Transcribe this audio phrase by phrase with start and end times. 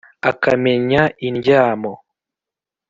[0.29, 1.91] akamenya indyamo